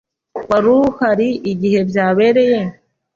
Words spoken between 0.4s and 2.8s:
Wari uhari igihe byabereye?